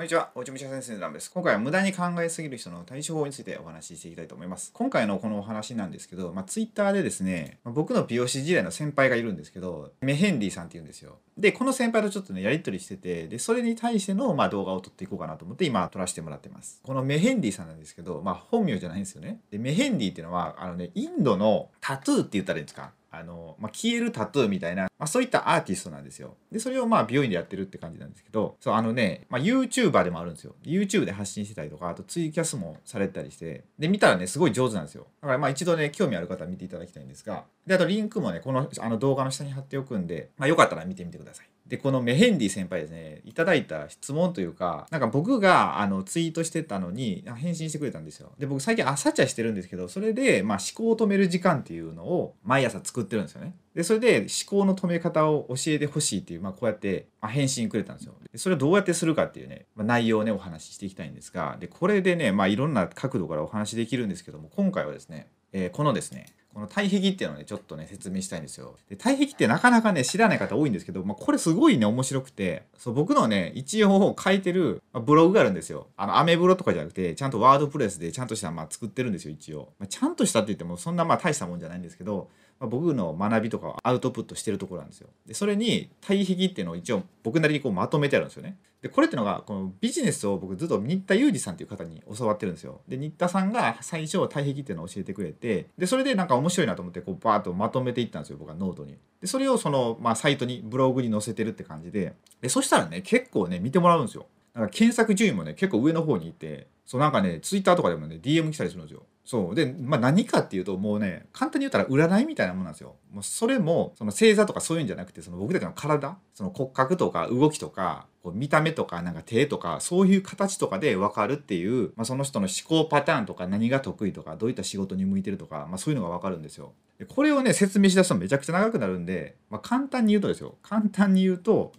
[0.00, 1.30] こんにちは、おちむしゃ先生のランです。
[1.30, 4.70] 今回は無駄に考えすぎる人の対処法についてお話ししていきたいと思います。
[4.72, 11.18] 今回のこのお話なんですけど、まあ、ツイッターでですね、まあ、僕の美容師時代の先輩がいるんですけど、メヘンディさんって言うんですよ。
[11.36, 16.80] で、この先輩とちょっとね、やり取りしてて、で、それに対しての、まあ、動画を撮っていこうかなと思って今撮らせてもらってます。
[16.82, 19.42] このメヘンディさんなんですけど、まあ、本名じゃないんですよね。
[19.50, 22.92] で、メヘンディっていうのは、あのね、インドのタトゥーって言ったらいいんですか？
[23.10, 26.36] あの、まあ、消えるタトゥーみたいな、まあ、そういったアーティストなんですよ。
[26.52, 30.54] で、それをまあ美容院でやってるって感じなんですけど、そう、あのね、まあ、YouTuber でもあるんですよ。
[30.62, 35.06] YouTube で発信してたりとか、あとツイキャスもされたりして、で、見たらね、すごい上手なんですよ。
[35.20, 41.49] だからまあ一度ね、興味ある方は見ていただきたいんですが、で、あとリンクもね、このあの動画の下に貼っておくんで、まあ、よかったら見てみてください。
[41.70, 48.32] で、このメヘンディ先輩ですね、いただいた質問というか、なんか僕があのツイートしてたのに返信してくれたんですよ。
[48.38, 53.54] で、僕最近朝茶してるんですけど、それで、まあ、思考を止める時間っていうのを毎朝作ってるんですよね。
[53.76, 58.14] で、それで思考の止め方を教えてほしいっていう、まあ、こうやって、ま返信くれたんですよ。
[58.32, 68.76] でそれをどうやってするかっていうね、まあ、内容をね、お話ししていきたいんですが、で、これでね、まあ、いろんな角度からお話しできるんですけども、今回はですね、えー、このですね、この体癖っていうのをね、ちょっとね、説明したいんですよ。
[68.88, 75.86] で体癖ってなかなかね、知らない方多いんですけど、まあ、これすごいね、面白くて、そう、僕のね、一応書いてる、まあ、ブログがあるんですよ。
[75.96, 79.72] あの、アメブロとかじゃなくて、ちゃんと WordPress でちゃんとした、まあ、作ってるんですよ、一応。
[79.78, 82.28] まあ、ちゃんとしたって言っても、そんなまあ大したもんじゃないんですけど、
[82.60, 85.08] まあ、僕の学びとかをアウトプットしてるところなんですよ。
[85.26, 88.58] で、それに体癖っていうのを一応僕なりにこうまとめてあるんですよね。
[88.82, 92.82] で、これっていうのが、このビジネスを僕ずっと新田裕二さんっていう方に教わってるんですよ。
[92.86, 98.96] で、新田さんが最初体癖っていうのを教えてくれて、で、それでなんか面白いなと思って、こうバーッとまとめていったんですよ、僕はノートに。
[99.20, 104.26] で、それをその、まあ、サイトに、ブログに載せてるって感じで、で、そしたらね、結構ね、見てもらうんですよ。
[104.54, 109.04] なんか検索順位もね、結構上の方にいて、そうなんかね、ツイッターとかでもね、DM 来たりするんですよ。
[109.30, 109.54] そう。
[109.54, 112.96] で、まあ何かっていうと、もうね、簡単に言ったら占いみたいなもんなんですよ。
[113.12, 126.72] もうそれも、その星座とかそういうんじゃなくて、その僕たちの体、その骨格とか動きとか、こう見た目とか、なんか手とか、そういう形とかで分かるっていう、まあその人の思考パターンとか、何が得意とか、どういった仕事に向いてるとか、まあそういうのが分かるんですよ。
[126.98, 130.56] でこれをね、説明しだすとめちゃくちゃ長くなるんで、まあ簡単に言うとですよ。
[130.62, 131.70] 簡単に言うと、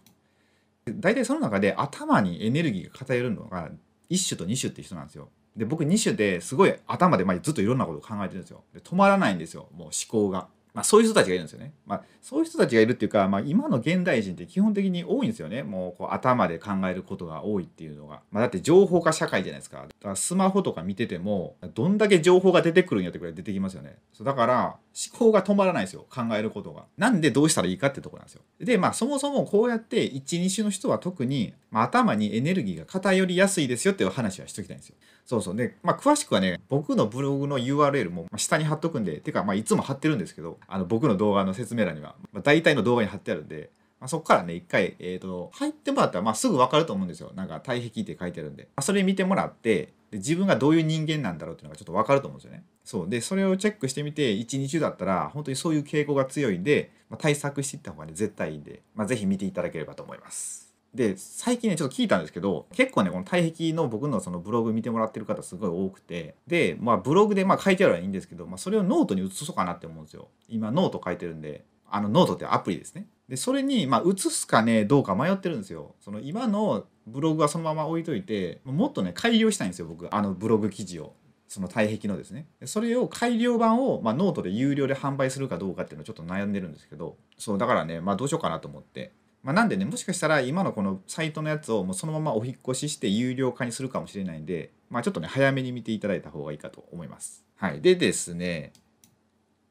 [0.90, 3.70] 大体その中で頭にエネルギーが偏るのが
[4.10, 5.28] 1種と2種って人なんですよ。
[5.56, 8.64] で僕2種ですごい頭でまあずっといろんなことを考えてるんですよ。
[8.74, 10.48] で止まらないんですよもう思考が。
[10.74, 11.74] まあ、そういう人たちがいるんですよね。
[11.86, 15.64] まあ、そういう人たちがいるっていうか、まあ、今の現代人って基本的に多いんですよね。
[15.64, 18.22] もうこう頭で考えることが多いっていうのが。
[18.32, 19.80] まあ、だって情報化社会じゃないですか。
[19.80, 23.98] だからスマホとか見てても、どんだけ情報が出てくるんやってくらい出てきますよね。
[24.14, 24.78] そうだから、
[25.12, 26.06] 思考が止まらないですよ。
[26.10, 26.86] 考えることが。
[26.98, 28.42] なんでどうしたらいいかってとこなんですよ。
[28.60, 34.96] で、まあ、そもそもこうやって1、2種の人は特に、まあ、頭にエネルギーが偏りやすいですよっていう話はしときたいんですよ。
[35.26, 35.56] そうそう。
[35.56, 47.32] で、まあ、詳しくはね、僕のブログの URL も下に貼っとくんで、てか、まあ、いつも貼ってるんですけど、あの、僕の動画の説明欄には、まあ、大体の動画に貼ってあるんで、まあ、そこからね、一回、えっ、ー、と、入ってもらったら、まあ、すぐわかると思うんですよ。
[47.36, 48.64] なんか、体癖って書いてあるんで。
[48.64, 52.64] まあ、それ見てもらって、で自分がどういう人間なんだろうっていうのがちょっとわかると思うんですよね。
[52.84, 53.10] そう。
[53.10, 60.71] で、それをチェックしてみて、1種だったら、本当にそういう傾向が強いんで、まあ、対策していった方がね、絶対いいんで、まあ、ぜひ見ていただければと思います。
[60.94, 70.28] で最近ねちょっと聞いたんですけど結構ねこの体癖の僕のそのブログ見てもらってる方すごい多くてでまあブログでまあ書いてあるのはいいんですけど、まあ、それをノートに移そうかなって思うんですよ。
[70.50, 73.08] 今ノート書いてるんであのノートってアプリですね。
[73.30, 75.96] でそれにまあ移すかねどうか迷ってるんですよ。
[76.02, 81.14] その今のブログはそのまま置いといてもっとね改良したいんですよ僕あのブログ記事を。
[81.48, 82.48] その体癖のですね。
[82.64, 89.12] それを改良版を、まあ、ノートで有料で販売するかどうかっていうのをちょっと悩んでるんですけどそうだからねまあどうしようかなと思って。
[89.44, 97.44] まあ、なんでねもしかしたら今のこのサイトのやつをもうそのままお引越しして有料化にするかもしれないんで、まあ、ちょっとね早めに見ていただいた方がいいかと思います。
[97.56, 98.72] はい、でですね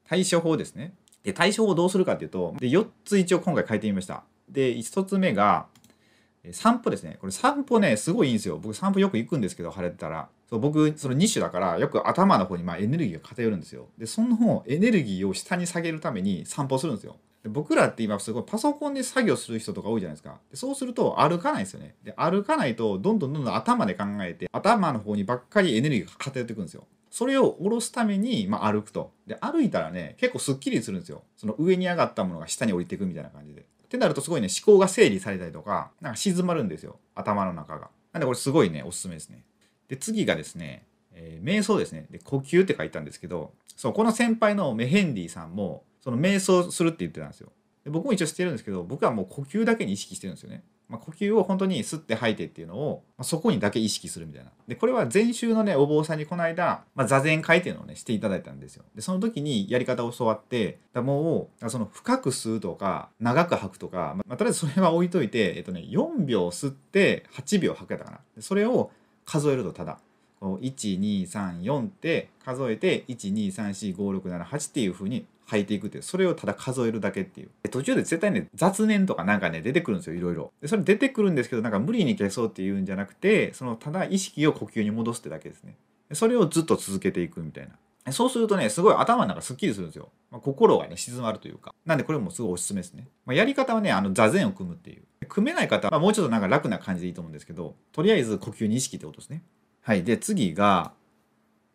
[0.08, 0.94] 対処法ですね。
[1.22, 4.24] で対処法をどうするかっていうとで4つ一応今回書いてみました。
[4.48, 5.66] で1つ目が
[6.52, 7.16] 散歩ですね。
[7.20, 8.58] これ散歩ねすごいいいんですよ。
[8.58, 10.28] 僕散歩よく行くんですけど晴れてたら。
[10.50, 13.86] そう僕その2種だからよく頭の方にまエネルギーが偏るんですよ。
[13.96, 17.16] でそのエネルギーを下に下げるために散歩するんですよ。
[17.44, 20.40] で僕らって今すごいパソコンで作業する人とか多いじゃないですか。
[20.50, 21.94] でそうすると歩かないですよね。
[22.02, 26.84] で歩かないとどんどんどんどん頭で考えて頭の方にばっかりエネルギーが偏っていくんですよ。
[27.10, 29.12] それを下ろすために、まあ、歩くと。
[29.26, 31.22] で歩いたらね結構すっきりするんですよ。
[31.36, 33.60] その上に上がったものが下に降りていくみたいな感じで。
[33.60, 37.88] ってなるとすごいね思考が整理されたりとかなんか静まるんですよ頭の中が。
[38.12, 39.44] なんでこれすごいねおすすめですね。
[39.90, 42.06] で次がですね、えー、瞑想ですね。
[42.10, 47.50] で呼吸って書いたんですけどそうこの先輩のメヘンディさんもその瞑想するって言ってたんですよ。
[47.84, 50.62] で僕も一応してるんですけど僕はもう呼吸だけに意識してるんですよね。
[50.90, 68.90] まあ、呼吸を本当に吸って吐いてっていうのを、まあ、そこにだけ意識するみたいなでこれは前週のねお坊さんにこの間、まあ、座禅会っていうのをねしていただいたんですよでその時にやり方を教わってだもうその深く吸うとか長く吐くとか、まあ、とりあえずそれは置いといて、えっとね、4秒吸って8秒吐くやったかなそれを
[69.24, 69.98] 数えるとただ。
[70.40, 76.02] 1234って数えて1234567っていう風に吐いていくっていう。
[76.02, 77.50] それをただ数えるだけっていう。
[77.70, 80.52] 途中で絶対ね雑念とかなんかね出てくるんですよいろいろ。
[80.62, 85.76] でそれ出てくるんですけどなんか無理に消そうっていうんじゃなくてそのただ意識を呼吸に戻すってだけですね。
[86.12, 88.12] それをずっと続けていくみたいな。
[88.12, 91.74] そうするとねすごい頭の中すっきりするんですよ、まあ、心がね静まるというか。
[91.84, 95.02] なんでこれもすごいおすすめですね、まあ、やり方はねあの座禅を組むっていう。
[95.30, 99.42] 組めない方は、もうちょっとなんか楽な感じでいいと思うんですけどとりあえず呼吸に意識ってことですね
[99.80, 100.92] はいで次が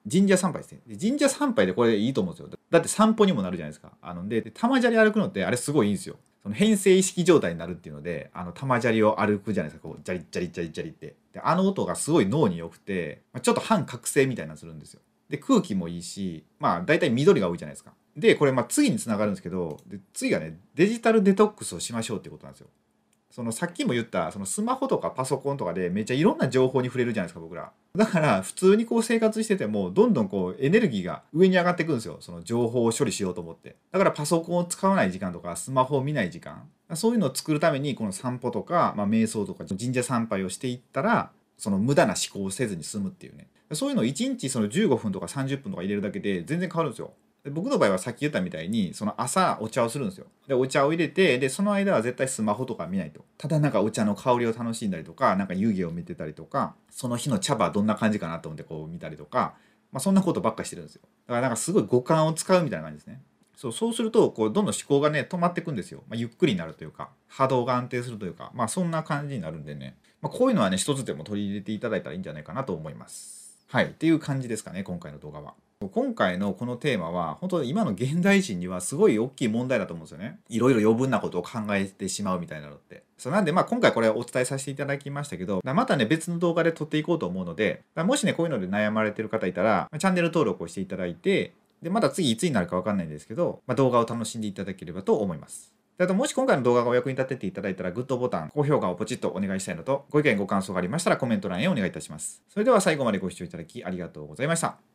[0.10, 0.81] 神社参拝ですね。
[0.86, 2.60] で神社参拝でこれいいと思うんですよ。
[2.69, 3.92] だって散歩にもなるじゃないですか。
[4.02, 6.18] あので、玉砂利歩くのってあれすごいいいんですよ。
[6.44, 9.88] その編成意識状態になるっていうので、あの玉砂利を歩くじゃないですか。
[9.88, 11.16] こう、ジャリジャリジャリジャリって。
[11.34, 15.01] で、あの音がすごい脳に良くて、ま、ちょっと半覚醒みたいなのするんですよ。
[15.30, 17.94] で、空気もいいし、まあ大体緑が多いじゃないですか。
[18.16, 22.68] で、これまあ次につながるんですけど、で次がね、デジタルデトックスをしましょうってことなんですよ。
[23.36, 27.74] そのさっきも言ったそのスマホとかパソコンとかでめっちゃいろんな情報に触れるじゃないですか僕ら。
[27.94, 32.16] だから普通にこう生活しててもどんどんこうエネルギーが上に上がっていくんですよ。
[32.22, 33.76] その情報を処理しようと思って。
[33.92, 36.64] だからパソコンを使わない時間とかスマホを見ない時間。
[36.94, 43.50] そういうのを作るためにこの散歩とか、まあ、瞑想とか神社参拝をしていったらその無駄な思考をせずに済むっていうね。
[43.74, 47.12] そういうのを1日その15分とか30分とか入れるだけで全然変わるんですよ。
[47.45, 50.25] で僕の場合はさっき言ったみたいにその朝お茶をするんですよ。
[50.47, 53.24] でお茶を入れてでその間は絶対スマホとか見ないと。
[53.38, 59.53] ただなんかお茶の香りを楽しんだりとかなんか湯気を見てたりとかその日の茶葉どんな感じかなと思ってこう見たりとか、
[59.92, 61.01] まあ、そんなことばっかしてるんですよ。
[61.27, 63.21] だからなんかすごい五感を使うみたいな感じですね。
[63.56, 73.59] そうそうするとこうどんどん思考がね止まっていくんですよ、まあ、ゆっくりになるというか波動が安定するというかまあそんな感じになるんでね、まあ、こういうのはね一つでも取り入れていただいたらいいんじゃないかなと思います。
[73.68, 73.86] はい。
[73.86, 75.53] っていう感じですかね今回の動画は。
[75.81, 80.39] 今回のこのテーマは本当に今の現代人にはすごい大きい問題だと思うんですよね。
[80.48, 83.04] いろいろ余分なことを考えてしまうみたいなのって。
[83.18, 95.74] そうなんでまあ今回これお伝えさせていただきましたけどまたね別の動画で撮っていこうと思うのでもしねこういうので悩まれてる方いたらチャンネル登録をしていただいてでまた次いつになるか分かんないんですけど、まあ、動画を楽しんでいただければと思います。
[95.98, 102.44] あともし今回の動画がお役に立てていただいたらグッドボタン、高評価をポチッとお願いしたいのと、ご意見ご感想がありましたらコメント欄へお願いいたします。
[102.50, 104.94] それでは最後までご視聴いただきありがとうございました。